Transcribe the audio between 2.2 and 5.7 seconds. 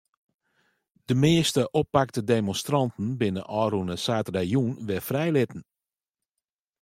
demonstranten binne ôfrûne saterdeitejûn wer frijlitten.